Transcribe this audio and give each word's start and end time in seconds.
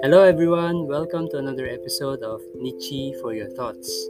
Hello 0.00 0.24
everyone, 0.24 0.88
welcome 0.88 1.28
to 1.28 1.36
another 1.36 1.68
episode 1.68 2.24
of 2.24 2.40
Nietzsche 2.56 3.12
for 3.20 3.36
Your 3.36 3.52
Thoughts. 3.52 4.08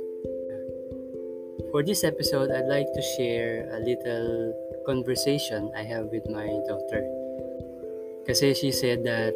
For 1.75 1.83
this 1.83 2.07
episode, 2.07 2.55
I'd 2.55 2.71
like 2.71 2.87
to 2.95 3.03
share 3.19 3.67
a 3.75 3.83
little 3.83 4.55
conversation 4.87 5.67
I 5.75 5.83
have 5.83 6.07
with 6.15 6.31
my 6.31 6.47
daughter. 6.71 7.03
Kasi 8.23 8.55
she 8.55 8.71
said 8.71 9.03
that 9.03 9.35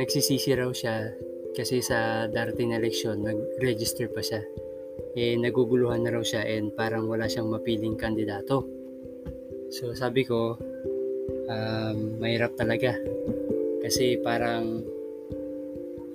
nagsisisi 0.00 0.56
raw 0.56 0.72
siya 0.72 1.12
kasi 1.52 1.84
sa 1.84 2.24
darating 2.24 2.72
na 2.72 2.80
eleksyon, 2.80 3.20
nag-register 3.20 4.08
pa 4.08 4.24
siya. 4.24 4.40
Eh, 5.12 5.36
naguguluhan 5.36 6.08
na 6.08 6.16
raw 6.16 6.24
siya 6.24 6.40
and 6.40 6.72
parang 6.72 7.04
wala 7.04 7.28
siyang 7.28 7.52
mapiling 7.52 8.00
kandidato. 8.00 8.64
So 9.68 9.92
sabi 9.92 10.24
ko, 10.24 10.56
um, 11.52 12.16
mahirap 12.16 12.56
talaga. 12.56 12.96
Kasi 13.84 14.16
parang 14.24 14.93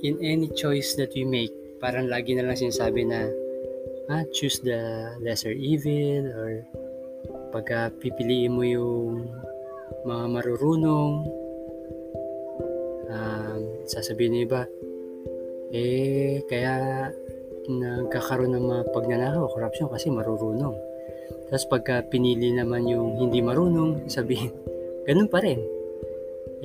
in 0.04 0.20
any 0.24 0.48
choice 0.56 0.96
that 0.96 1.12
we 1.16 1.24
make, 1.24 1.54
parang 1.80 2.08
lagi 2.08 2.36
na 2.36 2.48
lang 2.48 2.58
sinasabi 2.58 3.08
na 3.08 3.30
ah, 4.10 4.24
choose 4.34 4.60
the 4.66 5.14
lesser 5.22 5.54
evil 5.54 6.28
or 6.34 6.66
pagka 7.54 7.94
pipiliin 8.02 8.54
mo 8.54 8.64
yung 8.66 9.30
mga 10.06 10.26
marurunong 10.32 11.14
um, 13.10 13.60
sasabihin 13.90 14.38
ng 14.38 14.46
iba 14.46 14.62
eh 15.70 16.42
kaya 16.50 17.06
nagkakaroon 17.70 18.58
ng 18.58 18.66
mga 18.66 18.84
pagnanakaw 18.90 19.46
corruption 19.54 19.86
kasi 19.94 20.10
marurunong. 20.10 20.74
Tapos 21.50 21.66
pagka 21.70 22.02
pinili 22.10 22.50
naman 22.50 22.90
yung 22.90 23.22
hindi 23.22 23.46
marunong 23.46 24.10
sabihin 24.10 24.50
ganun 25.06 25.30
pa 25.30 25.42
rin. 25.42 25.62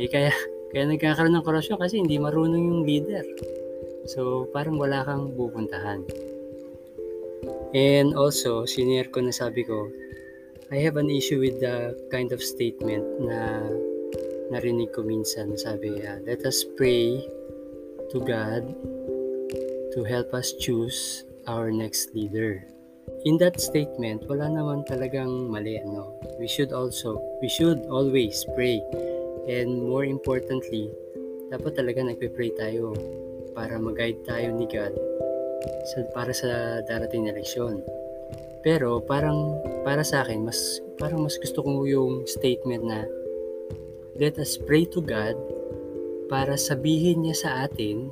Eh 0.01 0.09
kaya 0.09 0.33
kaya 0.75 0.91
nagkakaroon 0.91 1.39
ng 1.39 1.47
korupsyon 1.47 1.79
kasi 1.79 2.03
hindi 2.03 2.19
marunong 2.19 2.59
yung 2.59 2.83
leader. 2.83 3.23
So, 4.11 4.51
parang 4.51 4.75
wala 4.75 5.07
kang 5.07 5.31
pupuntahan. 5.39 6.03
And 7.71 8.19
also, 8.19 8.67
senior 8.67 9.07
ko 9.15 9.23
na 9.23 9.31
sabi 9.31 9.63
ko, 9.63 9.87
I 10.75 10.83
have 10.83 10.99
an 10.99 11.15
issue 11.15 11.39
with 11.39 11.63
the 11.63 11.95
kind 12.11 12.35
of 12.35 12.43
statement 12.43 13.07
na 13.23 13.63
narinig 14.51 14.91
ko 14.91 15.07
minsan. 15.07 15.55
Sabi, 15.55 16.03
uh, 16.03 16.19
let 16.27 16.43
us 16.43 16.67
pray 16.75 17.23
to 18.11 18.19
God 18.19 18.67
to 19.95 20.03
help 20.03 20.35
us 20.35 20.59
choose 20.59 21.23
our 21.47 21.71
next 21.71 22.11
leader. 22.19 22.67
In 23.23 23.39
that 23.39 23.63
statement, 23.63 24.27
wala 24.27 24.51
naman 24.51 24.83
talagang 24.91 25.55
mali, 25.55 25.79
no? 25.87 26.19
We 26.43 26.51
should 26.51 26.75
also, 26.75 27.23
we 27.39 27.47
should 27.47 27.87
always 27.87 28.43
pray 28.59 28.83
And 29.45 29.85
more 29.85 30.09
importantly, 30.09 30.89
dapat 31.53 31.77
talaga 31.77 32.01
nagpe-pray 32.01 32.57
tayo 32.57 32.97
para 33.53 33.77
mag-guide 33.77 34.25
tayo 34.25 34.57
ni 34.57 34.65
God 34.65 34.97
sa, 35.85 36.01
para 36.17 36.33
sa 36.33 36.81
darating 36.89 37.29
na 37.29 37.37
eleksyon. 37.37 37.85
Pero 38.65 39.05
parang 39.05 39.61
para 39.85 40.01
sa 40.01 40.25
akin, 40.25 40.49
mas 40.49 40.81
parang 40.97 41.21
mas 41.21 41.37
gusto 41.37 41.61
ko 41.61 41.85
yung 41.85 42.25
statement 42.25 42.89
na 42.89 43.05
let 44.17 44.41
us 44.41 44.57
pray 44.57 44.89
to 44.89 45.05
God 45.05 45.37
para 46.33 46.57
sabihin 46.57 47.29
niya 47.29 47.37
sa 47.37 47.51
atin 47.69 48.09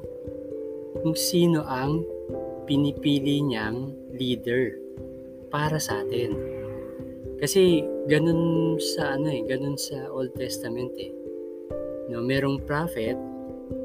kung 1.01 1.17
sino 1.17 1.65
ang 1.65 2.05
pinipili 2.69 3.41
niyang 3.41 3.97
leader 4.13 4.77
para 5.49 5.81
sa 5.81 6.05
atin. 6.05 6.37
Kasi 7.41 7.81
ganun 8.07 8.77
sa 8.77 9.17
ano 9.17 9.33
eh, 9.33 9.41
ganun 9.49 9.81
sa 9.81 10.13
Old 10.13 10.37
Testament 10.37 10.93
eh 11.01 11.22
no, 12.13 12.21
merong 12.21 12.61
prophet, 12.69 13.17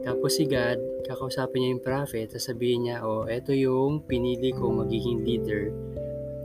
tapos 0.03 0.35
si 0.35 0.43
God, 0.43 0.79
kakausapin 1.07 1.63
niya 1.63 1.73
yung 1.75 1.85
prophet, 1.85 2.27
sasabihin 2.35 2.87
niya, 2.87 3.03
oh, 3.07 3.23
eto 3.27 3.55
yung 3.55 4.03
pinili 4.03 4.51
ko 4.51 4.67
magiging 4.71 5.23
leader 5.23 5.71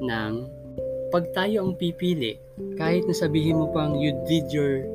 ng 0.02 0.32
pag 1.12 1.28
tayo 1.36 1.66
ang 1.66 1.76
pipili, 1.76 2.40
kahit 2.78 3.04
na 3.04 3.12
sabihin 3.12 3.60
mo 3.60 3.68
pang 3.68 3.98
you 3.98 4.16
did 4.24 4.48
your 4.48 4.86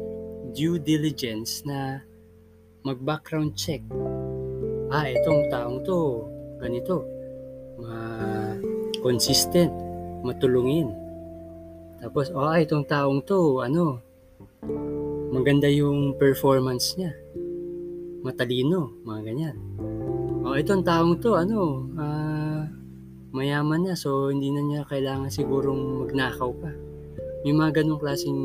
due 0.55 0.81
diligence 0.81 1.61
na 1.67 2.01
mag-background 2.81 3.53
check. 3.53 3.83
Ah, 4.89 5.05
itong 5.05 5.51
taong 5.51 5.83
to, 5.85 6.25
ganito, 6.57 7.05
ma-consistent, 7.77 9.69
matulungin. 10.25 10.89
Tapos, 12.01 12.33
oh, 12.33 12.49
itong 12.55 12.87
taong 12.87 13.21
to, 13.21 13.61
ano, 13.61 14.01
maganda 15.31 15.67
yung 15.67 16.15
performance 16.15 16.95
niya. 16.95 17.11
Matalino, 18.23 18.91
mga 19.03 19.21
ganyan. 19.23 19.57
O, 20.43 20.51
oh, 20.51 20.55
itong 20.55 20.83
taong 20.83 21.19
to, 21.19 21.35
ano, 21.35 21.87
uh, 21.99 22.63
mayaman 23.35 23.87
na, 23.87 23.95
so 23.95 24.31
hindi 24.31 24.49
na 24.51 24.63
niya 24.63 24.81
kailangan 24.87 25.27
sigurong 25.27 26.07
magnakaw 26.07 26.51
pa. 26.55 26.71
May 27.43 27.53
mga 27.53 27.83
ganong 27.83 28.01
klaseng 28.01 28.39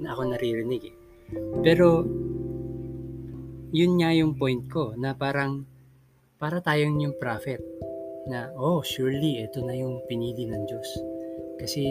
na 0.00 0.12
ako 0.12 0.32
naririnig 0.32 0.92
eh. 0.92 0.96
Pero, 1.64 2.04
yun 3.74 3.98
nga 3.98 4.12
yung 4.12 4.36
point 4.36 4.64
ko, 4.68 4.92
na 4.94 5.16
parang, 5.16 5.64
para 6.36 6.60
tayong 6.60 7.00
yung 7.00 7.16
prophet, 7.16 7.64
na, 8.28 8.52
oh, 8.56 8.80
surely, 8.80 9.44
ito 9.44 9.60
na 9.60 9.76
yung 9.76 10.00
pinili 10.08 10.48
ng 10.48 10.62
Diyos. 10.68 10.88
Kasi, 11.60 11.84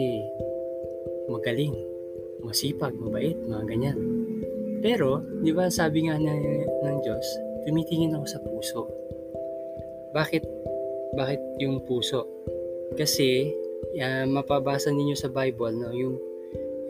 magaling, 1.30 1.74
masipag, 2.44 2.92
mabait, 2.94 3.34
mga 3.34 3.64
ganyan. 3.64 3.98
Pero, 4.84 5.24
di 5.40 5.50
ba 5.50 5.72
sabi 5.72 6.06
nga 6.06 6.20
ng, 6.20 6.42
ng 6.84 6.96
Diyos, 7.00 7.26
tumitingin 7.64 8.12
ako 8.12 8.26
sa 8.28 8.38
puso. 8.44 8.82
Bakit? 10.12 10.44
Bakit 11.16 11.40
yung 11.64 11.80
puso? 11.88 12.28
Kasi, 12.94 13.48
uh, 13.96 14.28
mapabasa 14.28 14.92
ninyo 14.92 15.16
sa 15.16 15.32
Bible, 15.32 15.72
no, 15.72 15.90
yung 15.90 16.20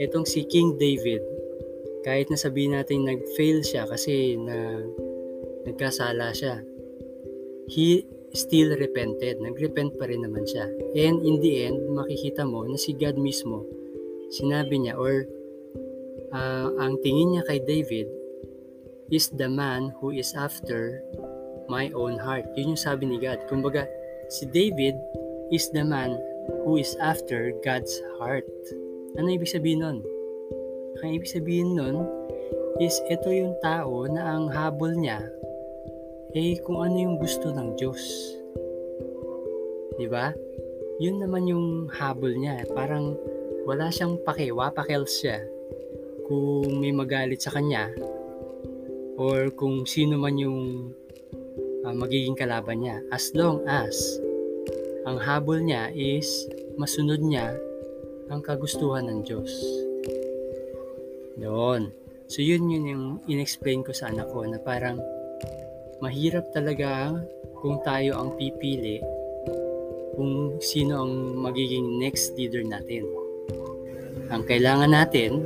itong 0.03 0.27
si 0.27 0.43
King 0.51 0.75
David, 0.75 1.23
kahit 2.03 2.29
na 2.29 2.37
sabihin 2.37 2.77
natin 2.77 3.07
nag-fail 3.07 3.65
siya 3.65 3.89
kasi 3.89 4.37
na 4.37 4.83
nagkasala 5.65 6.35
siya, 6.37 6.61
he 7.71 8.05
still 8.37 8.77
repented. 8.77 9.41
Nag-repent 9.41 9.97
pa 9.97 10.11
rin 10.11 10.27
naman 10.27 10.45
siya. 10.45 10.69
And 10.99 11.23
in 11.25 11.41
the 11.41 11.71
end, 11.71 11.81
makikita 11.89 12.45
mo 12.45 12.67
na 12.69 12.77
si 12.77 12.93
God 12.93 13.17
mismo, 13.17 13.65
sinabi 14.29 14.85
niya 14.85 14.99
or 14.99 15.25
uh, 16.35 16.75
ang 16.83 16.99
tingin 17.01 17.39
niya 17.39 17.47
kay 17.47 17.63
David 17.63 18.11
is 19.09 19.31
the 19.39 19.47
man 19.47 19.95
who 20.03 20.11
is 20.11 20.35
after 20.35 21.01
my 21.71 21.89
own 21.95 22.19
heart. 22.19 22.45
Yun 22.59 22.75
yung 22.75 22.83
sabi 22.83 23.07
ni 23.09 23.23
God. 23.23 23.41
Kumbaga, 23.47 23.87
si 24.29 24.45
David 24.51 24.99
is 25.55 25.71
the 25.71 25.87
man 25.87 26.19
who 26.67 26.77
is 26.77 26.99
after 26.99 27.55
God's 27.63 27.95
heart. 28.19 28.45
Ano 29.17 29.31
ibig 29.31 29.49
sabihin 29.49 29.81
nun? 29.81 29.99
Ang 31.01 31.11
ibig 31.17 31.31
sabihin 31.31 31.79
nun 31.79 32.05
is 32.83 32.99
ito 33.07 33.31
yung 33.31 33.55
tao 33.63 34.05
na 34.11 34.35
ang 34.35 34.51
habol 34.51 34.91
niya 34.99 35.23
eh 36.35 36.59
kung 36.67 36.83
ano 36.83 36.99
yung 36.99 37.17
gusto 37.23 37.55
ng 37.55 37.79
Diyos. 37.79 38.03
Di 39.95 40.11
ba? 40.11 40.35
Yun 40.99 41.23
naman 41.23 41.47
yung 41.47 41.87
habol 41.95 42.35
niya. 42.35 42.67
Parang 42.75 43.15
wala 43.63 43.87
siyang 43.95 44.19
pake, 44.27 44.51
wapakels 44.51 45.23
siya 45.23 45.54
kung 46.25 46.81
may 46.81 46.91
magalit 46.91 47.41
sa 47.41 47.53
kanya 47.53 47.93
or 49.21 49.53
kung 49.55 49.87
sino 49.87 50.19
man 50.19 50.35
yung 50.41 50.91
uh, 51.85 51.95
magiging 51.95 52.35
kalaban 52.35 52.83
niya 52.83 52.99
as 53.15 53.31
long 53.37 53.63
as 53.69 54.19
ang 55.05 55.21
habol 55.21 55.61
niya 55.61 55.93
is 55.93 56.49
masunod 56.81 57.21
niya 57.21 57.53
ang 58.33 58.41
kagustuhan 58.41 59.05
ng 59.05 59.21
Diyos. 59.21 59.53
Doon. 61.37 61.93
So 62.25 62.41
yun 62.41 62.73
yun 62.73 62.85
yung 62.89 63.05
inexplain 63.29 63.85
ko 63.85 63.93
sa 63.93 64.09
anak 64.09 64.33
ko 64.33 64.49
na 64.49 64.57
parang 64.57 64.97
mahirap 66.01 66.49
talaga 66.57 67.13
kung 67.61 67.85
tayo 67.85 68.17
ang 68.17 68.33
pipili 68.41 69.05
kung 70.15 70.57
sino 70.63 71.05
ang 71.05 71.13
magiging 71.37 72.01
next 72.01 72.33
leader 72.39 72.65
natin. 72.65 73.05
Ang 74.33 74.43
kailangan 74.49 74.95
natin 74.95 75.45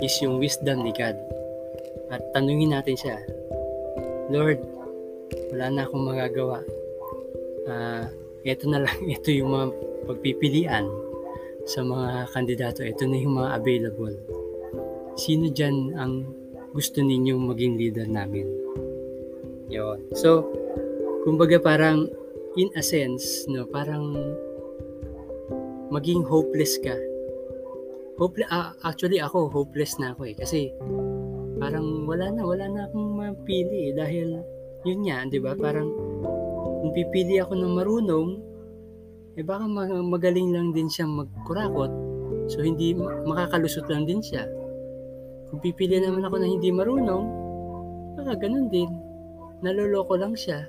is 0.00 0.14
yung 0.24 0.40
wisdom 0.40 0.80
ni 0.86 0.94
God. 0.96 1.18
At 2.08 2.24
tanungin 2.32 2.72
natin 2.72 2.96
siya, 2.96 3.18
Lord, 4.32 4.64
wala 5.52 5.66
na 5.68 5.82
akong 5.84 6.04
magagawa. 6.04 6.64
Uh, 7.68 8.04
ito 8.44 8.64
na 8.68 8.84
lang, 8.84 8.96
ito 9.16 9.28
yung 9.28 9.52
mga 9.52 9.66
pagpipilian 10.08 10.88
sa 11.68 11.84
mga 11.84 12.32
kandidato. 12.32 12.80
Ito 12.80 13.04
na 13.04 13.18
yung 13.20 13.36
mga 13.36 13.50
available. 13.60 14.16
Sino 15.20 15.52
dyan 15.52 15.92
ang 15.96 16.24
gusto 16.72 17.04
ninyong 17.04 17.52
maging 17.52 17.74
leader 17.76 18.08
namin? 18.08 18.48
Yun. 19.68 20.00
So, 20.16 20.48
kumbaga 21.24 21.60
parang 21.60 22.08
in 22.56 22.68
a 22.76 22.84
sense, 22.84 23.48
no, 23.48 23.64
parang 23.64 24.16
maging 25.92 26.24
hopeless 26.24 26.80
ka 26.80 26.96
hopeless, 28.16 28.50
uh, 28.52 28.72
actually 28.84 29.20
ako, 29.20 29.48
hopeless 29.48 29.96
na 30.00 30.12
ako 30.12 30.28
eh. 30.28 30.34
Kasi 30.36 30.72
parang 31.62 32.04
wala 32.08 32.32
na, 32.32 32.42
wala 32.42 32.66
na 32.68 32.80
akong 32.88 33.10
mapili 33.16 33.90
eh. 33.90 33.92
Dahil 33.94 34.28
yun 34.82 35.00
nga, 35.06 35.22
di 35.30 35.38
ba? 35.38 35.54
Parang, 35.54 35.88
kung 36.82 36.90
pipili 36.90 37.38
ako 37.38 37.54
ng 37.54 37.72
marunong, 37.78 38.28
eh 39.38 39.44
baka 39.46 39.64
magaling 40.02 40.52
lang 40.52 40.74
din 40.74 40.90
siya 40.90 41.06
magkurakot. 41.06 41.92
So, 42.50 42.60
hindi, 42.66 42.92
makakalusot 42.98 43.86
lang 43.86 44.04
din 44.04 44.18
siya. 44.18 44.44
Kung 45.48 45.62
pipili 45.62 46.02
naman 46.02 46.26
ako 46.26 46.36
na 46.42 46.48
hindi 46.50 46.68
marunong, 46.74 47.24
baka 48.18 48.34
ganun 48.36 48.66
din. 48.68 48.90
Naloloko 49.62 50.18
lang 50.18 50.34
siya. 50.34 50.66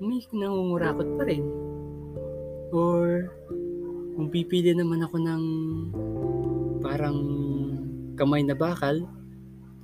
May 0.00 0.24
nangungurakot 0.32 1.08
pa 1.20 1.22
rin. 1.28 1.44
Or, 2.72 3.28
kung 4.16 4.32
pipili 4.32 4.72
naman 4.72 5.04
ako 5.04 5.16
ng 5.20 5.42
parang 6.88 7.18
kamay 8.16 8.40
na 8.40 8.56
bakal, 8.56 9.04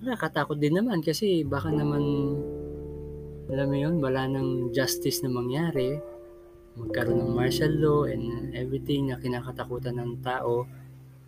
nakakatakot 0.00 0.56
din 0.56 0.80
naman 0.80 1.04
kasi 1.04 1.44
baka 1.44 1.68
naman 1.68 2.00
alam 3.52 3.68
mo 3.68 3.76
yun, 3.76 4.00
wala 4.00 4.24
nang 4.24 4.72
justice 4.72 5.20
na 5.20 5.28
mangyari. 5.28 6.00
Magkaroon 6.80 7.20
ng 7.20 7.36
martial 7.36 7.76
law 7.76 8.08
and 8.08 8.56
everything 8.56 9.12
na 9.12 9.20
kinakatakutan 9.20 10.00
ng 10.00 10.24
tao 10.24 10.64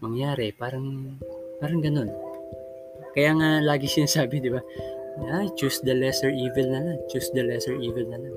mangyari. 0.01 0.49
Parang 0.57 1.13
parang 1.61 1.85
ganun. 1.85 2.09
Kaya 3.13 3.37
nga 3.37 3.51
lagi 3.61 3.85
sinasabi 3.85 4.41
di 4.41 4.49
ba? 4.49 4.65
Ah, 5.29 5.45
choose 5.61 5.85
the 5.85 5.93
lesser 5.93 6.33
evil 6.33 6.73
na 6.73 6.81
lang. 6.89 6.99
Choose 7.13 7.29
the 7.37 7.45
lesser 7.45 7.77
evil 7.77 8.09
na 8.09 8.17
lang. 8.17 8.35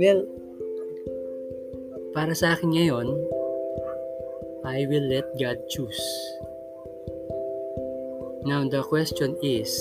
Well 0.00 0.24
para 2.14 2.32
sa 2.32 2.54
akin 2.54 2.70
ngayon 2.70 3.10
I 4.64 4.88
will 4.88 5.06
let 5.12 5.28
God 5.38 5.60
choose 5.68 6.00
Now, 8.44 8.60
the 8.68 8.84
question 8.84 9.40
is, 9.40 9.72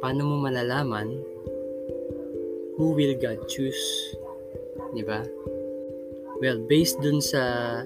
paano 0.00 0.24
mo 0.24 0.40
malalaman 0.40 1.20
who 2.80 2.96
will 2.96 3.12
God 3.20 3.44
choose? 3.44 3.76
Di 4.96 5.04
ba? 5.04 5.20
Well, 6.40 6.64
based 6.64 6.96
dun 7.04 7.20
sa 7.20 7.84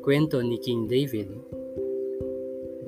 kwento 0.00 0.40
ni 0.40 0.56
King 0.56 0.88
David, 0.88 1.28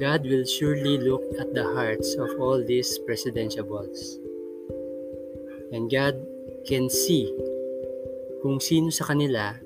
God 0.01 0.25
will 0.25 0.49
surely 0.49 0.97
look 0.97 1.29
at 1.37 1.53
the 1.53 1.69
hearts 1.69 2.17
of 2.17 2.41
all 2.41 2.65
these 2.65 2.97
presidentiables. 3.05 4.17
And 5.69 5.93
God 5.93 6.17
can 6.65 6.89
see 6.89 7.29
kung 8.41 8.57
sino 8.57 8.89
sa 8.89 9.13
kanila 9.13 9.61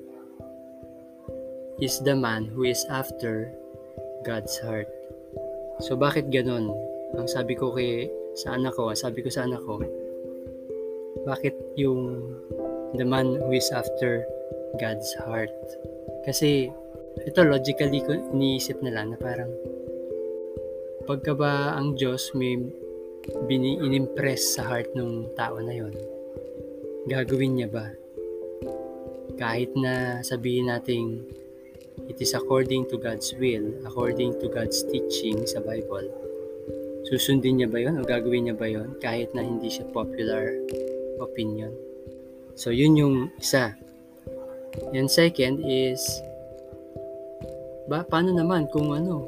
is 1.79 1.99
the 2.03 2.15
man 2.15 2.47
who 2.47 2.63
is 2.63 2.87
after 2.87 3.51
God's 4.23 4.55
heart. 4.63 4.87
So 5.83 5.99
bakit 5.99 6.31
ganon? 6.31 6.71
Ang 7.15 7.27
sabi 7.27 7.55
ko 7.55 7.75
kay 7.75 8.07
sa 8.35 8.55
anak 8.55 8.75
ko, 8.79 8.91
sabi 8.95 9.23
ko 9.23 9.29
sa 9.31 9.43
anak 9.43 9.63
ko, 9.63 9.83
bakit 11.27 11.55
yung 11.75 12.31
the 12.95 13.03
man 13.03 13.39
who 13.43 13.51
is 13.51 13.67
after 13.75 14.23
God's 14.79 15.11
heart? 15.27 15.51
Kasi 16.23 16.71
ito 17.23 17.39
logically 17.43 18.03
ko 18.03 18.11
iniisip 18.11 18.79
nila 18.83 19.07
na 19.07 19.17
parang 19.19 19.51
pagka 21.07 21.31
ba 21.35 21.75
ang 21.75 21.95
Diyos 21.95 22.31
may 22.35 22.59
bini 23.47 23.79
inimpress 23.79 24.59
sa 24.59 24.67
heart 24.67 24.91
ng 24.93 25.31
tao 25.33 25.57
na 25.63 25.73
yon 25.73 25.93
gagawin 27.07 27.57
niya 27.57 27.69
ba 27.69 27.93
kahit 29.37 29.71
na 29.77 30.21
sabihin 30.25 30.71
nating 30.71 31.23
It 32.05 32.21
is 32.21 32.37
according 32.37 32.85
to 32.93 33.01
God's 33.01 33.33
will, 33.37 33.73
according 33.85 34.37
to 34.41 34.45
God's 34.49 34.85
teaching 34.85 35.41
sa 35.49 35.61
Bible. 35.61 36.05
Susundin 37.05 37.61
niya 37.61 37.69
ba 37.69 37.81
yon 37.81 37.97
o 37.97 38.05
gagawin 38.05 38.49
niya 38.49 38.55
ba 38.57 38.65
yon 38.65 38.97
kahit 39.01 39.29
na 39.33 39.45
hindi 39.45 39.69
siya 39.69 39.85
popular 39.93 40.57
opinion? 41.21 41.73
So, 42.57 42.73
yun 42.73 42.97
yung 42.97 43.15
isa. 43.37 43.75
And 44.93 45.09
second 45.09 45.61
is, 45.65 46.01
ba, 47.89 48.05
paano 48.05 48.33
naman 48.33 48.69
kung 48.69 48.93
ano, 48.95 49.27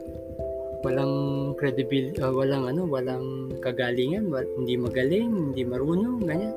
walang 0.85 1.13
credibility, 1.57 2.18
uh, 2.21 2.31
walang 2.31 2.69
ano, 2.69 2.85
walang 2.88 3.51
kagalingan, 3.59 4.30
wal, 4.30 4.45
hindi 4.57 4.77
magaling, 4.77 5.53
hindi 5.53 5.62
marunong, 5.65 6.23
ganyan. 6.23 6.53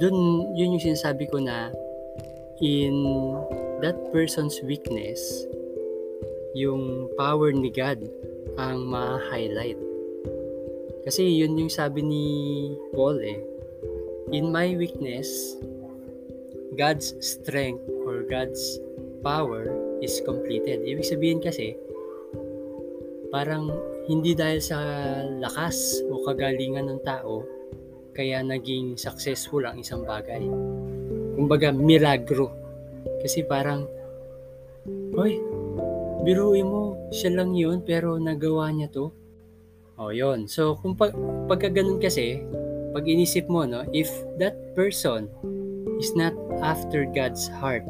Doon, 0.00 0.16
yun 0.56 0.74
yung 0.76 0.84
sinasabi 0.84 1.28
ko 1.28 1.38
na 1.38 1.68
in 2.62 2.96
that 3.82 3.98
person's 4.14 4.62
weakness, 4.62 5.18
yung 6.54 7.10
power 7.18 7.50
ni 7.50 7.66
God 7.68 7.98
ang 8.54 8.86
ma-highlight. 8.86 9.76
Kasi 11.02 11.26
yun 11.26 11.58
yung 11.58 11.72
sabi 11.72 12.06
ni 12.06 12.24
Paul 12.94 13.18
eh. 13.18 13.42
In 14.30 14.54
my 14.54 14.78
weakness, 14.78 15.58
God's 16.78 17.18
strength 17.18 17.82
or 18.06 18.22
God's 18.22 18.78
power 19.26 19.66
is 19.98 20.22
completed. 20.22 20.86
Ibig 20.86 21.02
sabihin 21.02 21.42
kasi, 21.42 21.74
parang 23.34 23.66
hindi 24.06 24.38
dahil 24.38 24.62
sa 24.62 24.78
lakas 25.26 26.06
o 26.06 26.22
kagalingan 26.22 26.86
ng 26.86 27.02
tao, 27.02 27.42
kaya 28.14 28.46
naging 28.46 28.94
successful 28.94 29.66
ang 29.66 29.82
isang 29.82 30.06
bagay. 30.06 30.46
Kumbaga, 31.34 31.74
milagro 31.74 32.61
kasi 33.22 33.46
parang, 33.46 33.86
Hoy, 35.14 35.38
biruin 36.26 36.66
mo, 36.66 36.98
siya 37.14 37.38
lang 37.38 37.54
yun, 37.54 37.86
pero 37.86 38.18
nagawa 38.18 38.74
niya 38.74 38.90
to. 38.90 39.14
O, 39.94 40.08
oh, 40.08 40.12
yun. 40.12 40.50
So, 40.50 40.74
kung 40.82 40.98
pag, 40.98 41.14
pagka 41.46 41.70
ganun 41.70 42.02
kasi, 42.02 42.42
pag 42.90 43.06
inisip 43.06 43.46
mo, 43.46 43.62
no, 43.62 43.86
if 43.94 44.10
that 44.42 44.58
person 44.74 45.30
is 46.02 46.10
not 46.18 46.34
after 46.66 47.06
God's 47.06 47.46
heart, 47.46 47.86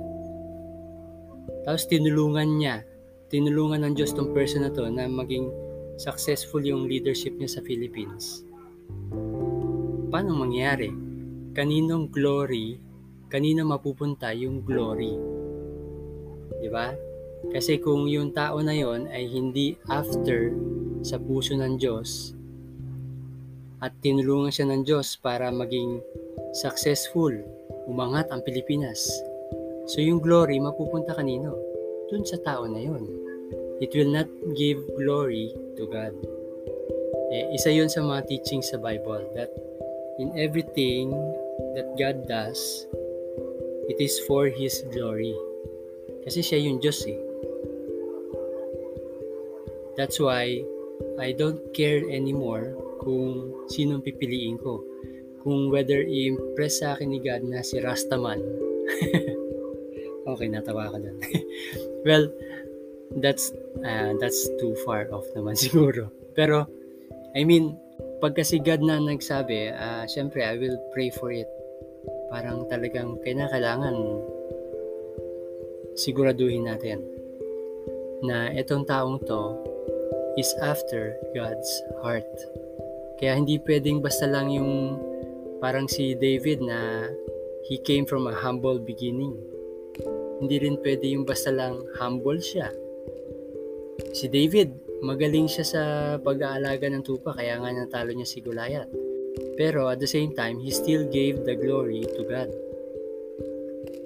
tapos 1.64 1.88
tinulungan 1.88 2.61
niya, 2.61 2.85
tinulungan 3.32 3.88
ng 3.88 3.94
Diyos 3.97 4.12
tong 4.12 4.37
person 4.37 4.69
na 4.69 4.73
to 4.75 4.85
na 4.93 5.09
maging 5.09 5.49
successful 5.97 6.61
yung 6.61 6.85
leadership 6.85 7.32
niya 7.41 7.56
sa 7.56 7.64
Philippines. 7.64 8.44
Paano 10.12 10.37
mangyari? 10.37 10.93
Kaninong 11.56 12.12
glory 12.12 12.76
kanina 13.32 13.64
mapupunta 13.64 14.29
yung 14.37 14.61
glory. 14.61 15.17
Di 16.61 16.69
ba? 16.69 16.93
Kasi 17.49 17.81
kung 17.81 18.05
yung 18.05 18.37
tao 18.37 18.61
na 18.61 18.76
yon 18.76 19.08
ay 19.08 19.25
hindi 19.25 19.81
after 19.88 20.52
sa 21.00 21.17
puso 21.17 21.56
ng 21.56 21.80
Diyos 21.80 22.37
at 23.83 23.90
tinulungan 24.04 24.52
siya 24.52 24.68
ng 24.68 24.85
Diyos 24.85 25.18
para 25.18 25.50
maging 25.50 25.99
successful, 26.54 27.33
umangat 27.90 28.30
ang 28.30 28.45
Pilipinas. 28.45 29.11
So 29.90 29.99
yung 29.99 30.23
glory 30.23 30.61
mapupunta 30.62 31.16
kanino? 31.16 31.57
Dun 32.12 32.23
sa 32.23 32.38
tao 32.45 32.68
na 32.68 32.78
yon. 32.78 33.09
It 33.83 33.90
will 33.97 34.12
not 34.12 34.30
give 34.54 34.78
glory 34.95 35.50
to 35.75 35.88
God. 35.90 36.14
Eh, 37.35 37.57
isa 37.57 37.73
yun 37.73 37.90
sa 37.90 38.04
mga 38.04 38.28
teachings 38.30 38.71
sa 38.71 38.78
Bible 38.78 39.25
that 39.35 39.50
in 40.23 40.30
everything 40.38 41.11
that 41.75 41.90
God 41.99 42.28
does, 42.30 42.87
It 43.91 43.99
is 43.99 44.23
for 44.31 44.47
His 44.47 44.87
glory. 44.95 45.35
Kasi 46.23 46.39
siya 46.39 46.62
yung 46.62 46.79
Diyos 46.79 47.03
eh. 47.11 47.19
That's 49.99 50.23
why 50.23 50.62
I 51.19 51.35
don't 51.35 51.61
care 51.75 52.01
anymore 52.07 52.79
kung 53.03 53.51
sinong 53.67 54.07
pipiliin 54.07 54.62
ko. 54.62 54.81
Kung 55.43 55.75
whether 55.75 55.99
i-impress 55.99 56.81
sa 56.81 56.95
akin 56.95 57.11
ni 57.11 57.19
God 57.19 57.43
na 57.43 57.67
si 57.67 57.83
Rastaman. 57.83 58.39
okay, 60.31 60.47
natawa 60.47 60.95
ka 60.95 61.03
doon. 61.03 61.19
well, 62.07 62.31
that's 63.19 63.51
uh, 63.83 64.15
that's 64.23 64.47
too 64.62 64.79
far 64.87 65.11
off 65.11 65.27
naman 65.35 65.59
siguro. 65.67 66.15
Pero, 66.39 66.71
I 67.35 67.43
mean, 67.43 67.75
pag 68.23 68.39
kasi 68.39 68.62
God 68.62 68.87
na 68.87 69.03
nagsabi, 69.03 69.75
uh, 69.75 70.07
syempre, 70.07 70.47
I 70.47 70.55
will 70.57 70.79
pray 70.95 71.11
for 71.11 71.35
it 71.35 71.51
parang 72.32 72.64
talagang 72.66 73.21
kailangan 73.25 73.97
siguraduhin 75.92 76.64
natin 76.64 77.04
na 78.25 78.49
itong 78.54 78.87
taong 78.87 79.21
to 79.26 79.59
is 80.40 80.54
after 80.62 81.12
God's 81.37 81.68
heart. 82.00 82.28
Kaya 83.21 83.37
hindi 83.37 83.61
pwedeng 83.62 84.00
basta 84.00 84.25
lang 84.25 84.49
yung 84.49 84.97
parang 85.61 85.87
si 85.87 86.16
David 86.16 86.64
na 86.64 87.06
he 87.68 87.78
came 87.82 88.09
from 88.09 88.26
a 88.26 88.35
humble 88.35 88.80
beginning. 88.80 89.37
Hindi 90.42 90.59
rin 90.59 90.80
pwede 90.82 91.06
yung 91.12 91.28
basta 91.28 91.52
lang 91.54 91.87
humble 92.00 92.40
siya. 92.40 92.73
Si 94.16 94.26
David, 94.26 94.75
magaling 95.04 95.47
siya 95.47 95.66
sa 95.66 95.82
pag-aalaga 96.18 96.90
ng 96.90 97.04
tupa 97.04 97.37
kaya 97.37 97.59
nga 97.61 97.71
natalo 97.71 98.11
niya 98.11 98.26
si 98.26 98.42
Goliath. 98.42 98.90
Pero 99.57 99.89
at 99.89 100.01
the 100.01 100.09
same 100.09 100.35
time, 100.35 100.61
he 100.61 100.71
still 100.71 101.09
gave 101.09 101.45
the 101.45 101.55
glory 101.57 102.05
to 102.05 102.23
God. 102.29 102.51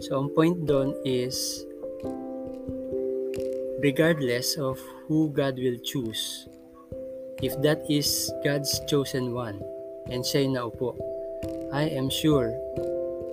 So 0.05 0.21
ang 0.21 0.31
point 0.37 0.69
doon 0.69 0.93
is 1.03 1.65
regardless 3.81 4.57
of 4.61 4.79
who 5.09 5.31
God 5.33 5.57
will 5.57 5.79
choose, 5.81 6.47
if 7.43 7.57
that 7.63 7.85
is 7.89 8.31
God's 8.45 8.81
chosen 8.87 9.33
one, 9.33 9.63
and 10.13 10.23
siya'y 10.23 10.53
naupo. 10.53 10.95
I 11.73 11.91
am 11.91 12.09
sure 12.09 12.55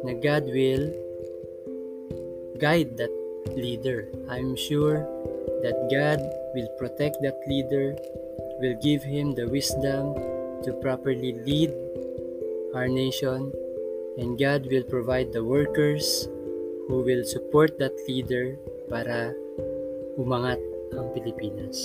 na 0.04 0.16
God 0.18 0.48
will 0.50 0.92
guide 2.60 2.98
that 2.98 3.14
leader. 3.56 4.08
I'm 4.30 4.56
sure 4.56 5.04
that 5.62 5.78
God 5.92 6.20
will 6.56 6.70
protect 6.80 7.20
that 7.22 7.40
leader, 7.48 7.96
will 8.60 8.78
give 8.82 9.04
him 9.04 9.36
the 9.36 9.48
wisdom 9.48 10.16
to 10.64 10.74
properly 10.80 11.38
lead 11.46 11.72
our 12.74 12.88
nation, 12.88 13.52
and 14.18 14.40
God 14.40 14.66
will 14.68 14.84
provide 14.84 15.32
the 15.32 15.44
workers 15.44 16.28
who 16.88 17.04
will 17.04 17.24
support 17.24 17.80
that 17.80 17.96
leader 18.08 18.58
para 18.90 19.32
umangat 20.18 20.60
ang 20.94 21.10
Pilipinas. 21.14 21.78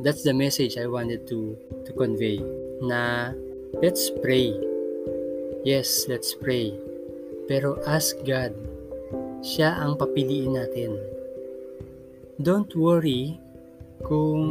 That's 0.00 0.22
the 0.22 0.36
message 0.36 0.76
I 0.76 0.86
wanted 0.88 1.24
to 1.32 1.56
to 1.88 1.92
convey 1.96 2.42
na 2.84 3.32
let's 3.80 4.12
pray. 4.22 4.52
Yes, 5.64 6.04
let's 6.06 6.36
pray. 6.36 6.76
Pero 7.48 7.80
ask 7.88 8.18
God. 8.22 8.52
Siya 9.46 9.78
ang 9.78 9.94
papiliin 9.94 10.58
natin. 10.58 10.98
Don't 12.42 12.72
worry 12.74 13.38
kung 14.02 14.42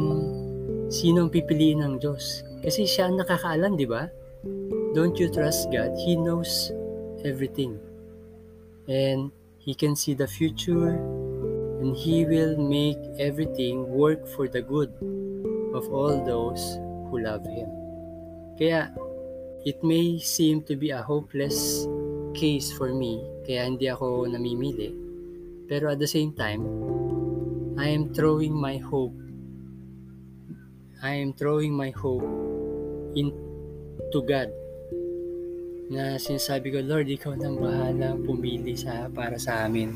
sino 0.88 1.26
ang 1.26 1.30
pipiliin 1.30 1.84
ng 1.84 1.94
Diyos. 2.00 2.42
Kasi 2.66 2.82
siya 2.82 3.06
ang 3.06 3.14
nakakaalam, 3.22 3.78
di 3.78 3.86
ba? 3.86 4.10
Don't 4.90 5.14
you 5.22 5.30
trust 5.30 5.70
God? 5.70 5.94
He 6.02 6.18
knows 6.18 6.74
everything. 7.22 7.78
And 8.90 9.30
He 9.62 9.70
can 9.78 9.94
see 9.94 10.18
the 10.18 10.26
future 10.26 10.98
and 11.78 11.94
He 11.94 12.26
will 12.26 12.58
make 12.58 12.98
everything 13.22 13.86
work 13.86 14.26
for 14.34 14.50
the 14.50 14.66
good 14.66 14.90
of 15.78 15.86
all 15.94 16.18
those 16.26 16.82
who 17.06 17.22
love 17.22 17.46
Him. 17.46 17.70
Kaya, 18.58 18.90
it 19.62 19.78
may 19.86 20.18
seem 20.18 20.66
to 20.66 20.74
be 20.74 20.90
a 20.90 21.06
hopeless 21.06 21.86
case 22.34 22.74
for 22.74 22.90
me, 22.90 23.22
kaya 23.46 23.62
hindi 23.70 23.86
ako 23.86 24.26
namimili. 24.26 24.90
Pero 25.70 25.94
at 25.94 26.02
the 26.02 26.10
same 26.10 26.34
time, 26.34 26.66
I 27.78 27.94
am 27.94 28.10
throwing 28.10 28.58
my 28.58 28.82
hope 28.82 29.14
I 31.02 31.12
am 31.20 31.36
throwing 31.36 31.76
my 31.76 31.90
hope 31.92 32.24
into 33.16 34.20
God 34.22 34.52
na 35.86 36.18
sinasabi 36.18 36.74
ko, 36.74 36.78
Lord, 36.82 37.06
ikaw 37.06 37.38
nang 37.38 37.62
bahala 37.62 38.18
pumili 38.18 38.74
sa, 38.74 39.06
para 39.06 39.38
sa 39.38 39.64
amin. 39.66 39.94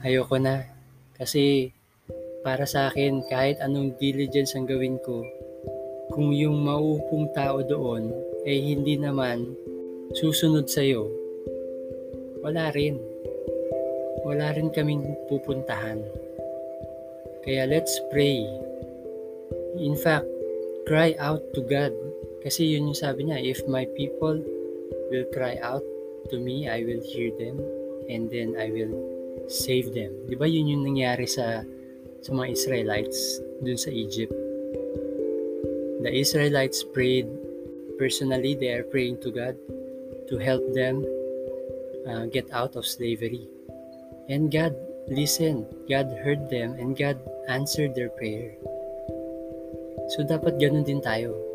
Ayoko 0.00 0.40
na. 0.40 0.64
Kasi 1.16 1.72
para 2.40 2.64
sa 2.64 2.88
akin, 2.88 3.24
kahit 3.28 3.60
anong 3.60 3.96
diligence 4.00 4.56
ang 4.56 4.64
gawin 4.64 4.96
ko, 5.04 5.20
kung 6.16 6.32
yung 6.32 6.64
maupong 6.64 7.28
tao 7.36 7.60
doon 7.60 8.08
ay 8.46 8.56
eh, 8.56 8.60
hindi 8.72 8.96
naman 8.96 9.52
susunod 10.16 10.70
sa 10.70 10.80
iyo, 10.80 11.10
wala 12.40 12.70
rin. 12.72 12.96
Wala 14.24 14.54
rin 14.54 14.70
kaming 14.72 15.02
pupuntahan. 15.28 16.00
Kaya 17.42 17.66
let's 17.66 17.98
pray. 18.14 18.46
In 19.76 19.98
fact, 19.98 20.26
cry 20.86 21.18
out 21.18 21.42
to 21.52 21.60
God. 21.66 21.92
Kasi 22.46 22.78
yun 22.78 22.94
yung 22.94 22.94
sabi 22.94 23.26
niya, 23.26 23.42
if 23.42 23.58
my 23.66 23.90
people 23.98 24.38
will 25.10 25.26
cry 25.34 25.58
out 25.58 25.82
to 26.30 26.38
me, 26.38 26.70
I 26.70 26.86
will 26.86 27.02
hear 27.02 27.34
them, 27.34 27.58
and 28.06 28.30
then 28.30 28.54
I 28.54 28.70
will 28.70 28.94
save 29.50 29.90
them. 29.90 30.14
Di 30.30 30.38
ba 30.38 30.46
yun 30.46 30.70
yung 30.70 30.86
nangyari 30.86 31.26
sa 31.26 31.66
sa 32.22 32.30
mga 32.30 32.54
Israelites 32.54 33.42
dun 33.66 33.74
sa 33.74 33.90
Egypt. 33.90 34.30
The 36.06 36.10
Israelites 36.14 36.86
prayed 36.86 37.26
personally, 37.98 38.54
they 38.54 38.78
are 38.78 38.86
praying 38.86 39.26
to 39.26 39.34
God 39.34 39.58
to 40.30 40.38
help 40.38 40.62
them 40.70 41.02
uh, 42.06 42.30
get 42.30 42.46
out 42.54 42.78
of 42.78 42.86
slavery. 42.86 43.50
And 44.30 44.54
God 44.54 44.78
listened, 45.10 45.66
God 45.90 46.14
heard 46.22 46.46
them, 46.46 46.78
and 46.78 46.94
God 46.94 47.18
answered 47.50 47.98
their 47.98 48.10
prayer. 48.14 48.54
So 50.14 50.22
dapat 50.22 50.62
ganun 50.62 50.86
din 50.86 51.02
tayo. 51.02 51.45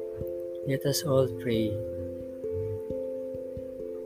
Let 0.70 0.86
us 0.86 1.02
all 1.02 1.26
pray. 1.42 1.74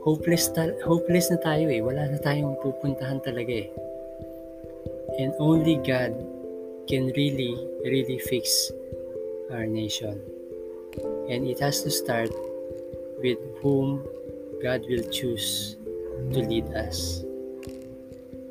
Hopeless, 0.00 0.48
ta- 0.48 0.80
hopeless 0.88 1.28
na 1.28 1.36
tayo 1.36 1.68
eh. 1.68 1.84
Wala 1.84 2.08
na 2.08 2.16
tayong 2.16 2.56
pupuntahan 2.64 3.20
talaga 3.20 3.68
eh. 3.68 3.68
And 5.20 5.36
only 5.36 5.76
God 5.84 6.16
can 6.88 7.12
really, 7.12 7.60
really 7.84 8.16
fix 8.16 8.72
our 9.52 9.68
nation. 9.68 10.16
And 11.28 11.44
it 11.44 11.60
has 11.60 11.84
to 11.84 11.92
start 11.92 12.32
with 13.20 13.36
whom 13.60 14.00
God 14.64 14.80
will 14.88 15.04
choose 15.12 15.76
to 16.32 16.40
lead 16.40 16.72
us. 16.72 17.20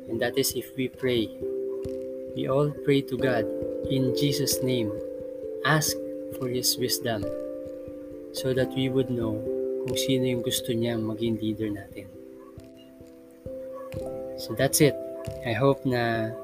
And 0.06 0.22
that 0.22 0.38
is 0.38 0.54
if 0.54 0.70
we 0.78 0.86
pray. 0.86 1.26
We 2.38 2.46
all 2.46 2.70
pray 2.86 3.02
to 3.10 3.18
God 3.18 3.50
in 3.90 4.14
Jesus' 4.14 4.62
name. 4.62 4.94
Ask 5.66 5.98
for 6.38 6.46
His 6.46 6.78
wisdom 6.78 7.26
so 8.36 8.52
that 8.52 8.68
we 8.76 8.92
would 8.92 9.08
know 9.08 9.40
kung 9.88 9.96
sino 9.96 10.28
yung 10.28 10.44
gusto 10.44 10.76
niyang 10.76 11.00
maging 11.00 11.40
leader 11.40 11.72
natin. 11.72 12.04
So 14.36 14.52
that's 14.52 14.84
it. 14.84 14.92
I 15.48 15.56
hope 15.56 15.80
na 15.88 16.36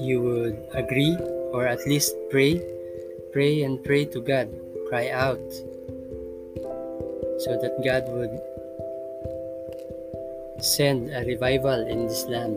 you 0.00 0.24
would 0.24 0.56
agree 0.72 1.20
or 1.52 1.68
at 1.68 1.84
least 1.84 2.16
pray. 2.32 2.56
Pray 3.36 3.66
and 3.68 3.82
pray 3.84 4.08
to 4.16 4.24
God. 4.24 4.48
Cry 4.88 5.12
out 5.12 5.44
so 7.44 7.58
that 7.60 7.76
God 7.84 8.08
would 8.08 8.34
send 10.64 11.12
a 11.12 11.20
revival 11.28 11.84
in 11.84 12.08
this 12.08 12.24
land. 12.30 12.56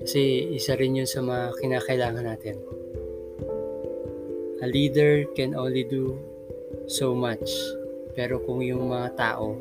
Kasi 0.00 0.54
isa 0.56 0.78
rin 0.80 0.96
yun 0.96 1.10
sa 1.10 1.20
mga 1.20 1.60
kinakailangan 1.60 2.24
natin. 2.24 2.56
A 4.62 4.70
leader 4.70 5.26
can 5.34 5.58
only 5.58 5.82
do 5.82 6.22
so 6.86 7.18
much. 7.18 7.50
Pero 8.14 8.38
kung 8.46 8.62
yung 8.62 8.94
mga 8.94 9.18
tao 9.18 9.58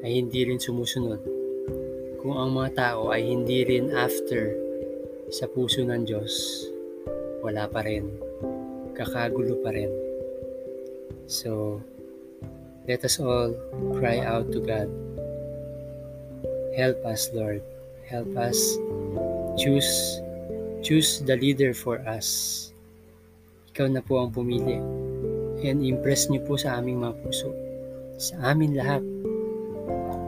ay 0.00 0.24
hindi 0.24 0.48
rin 0.48 0.56
sumusunod, 0.56 1.20
kung 2.24 2.32
ang 2.32 2.48
mga 2.56 2.70
tao 2.72 3.12
ay 3.12 3.28
hindi 3.28 3.60
rin 3.68 3.92
after 3.92 4.56
sa 5.28 5.44
puso 5.52 5.84
ng 5.84 6.08
Diyos, 6.08 6.64
wala 7.44 7.68
pa 7.68 7.84
rin. 7.84 8.08
Kakagulo 8.96 9.60
pa 9.60 9.76
rin. 9.76 9.92
So, 11.28 11.84
let 12.88 13.04
us 13.04 13.20
all 13.20 13.52
cry 14.00 14.24
out 14.24 14.48
to 14.56 14.64
God. 14.64 14.88
Help 16.72 17.04
us, 17.04 17.28
Lord. 17.36 17.60
Help 18.08 18.32
us 18.32 18.56
choose 19.60 20.24
choose 20.80 21.20
the 21.28 21.36
leader 21.36 21.76
for 21.76 22.00
us. 22.08 22.71
Ikaw 23.72 23.88
na 23.88 24.04
po 24.04 24.20
ang 24.20 24.28
pumili. 24.28 24.76
And 25.64 25.80
impress 25.80 26.28
niyo 26.28 26.44
po 26.44 26.60
sa 26.60 26.76
aming 26.76 27.00
mga 27.00 27.16
puso. 27.24 27.48
Sa 28.20 28.52
amin 28.52 28.76
lahat. 28.76 29.00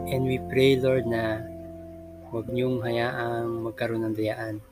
And 0.08 0.24
we 0.24 0.40
pray, 0.48 0.80
Lord, 0.80 1.04
na 1.04 1.44
huwag 2.32 2.48
niyong 2.48 2.80
hayaang 2.80 3.68
magkaroon 3.68 4.08
ng 4.08 4.16
dayaan 4.16 4.64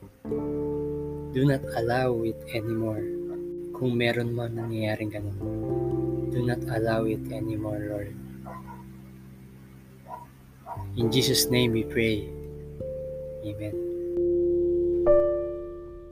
Do 1.33 1.45
not 1.49 1.65
allow 1.77 2.21
it 2.25 2.37
anymore. 2.53 3.01
Kung 3.73 3.97
meron 3.97 4.37
man 4.37 4.53
nangyayaring 4.53 5.09
ganun. 5.09 5.37
Do 6.29 6.45
not 6.45 6.61
allow 6.69 7.09
it 7.09 7.25
anymore, 7.33 7.81
Lord. 7.89 8.13
In 10.93 11.09
Jesus' 11.09 11.49
name 11.49 11.73
we 11.73 11.85
pray. 11.85 12.29
Amen. 13.41 13.92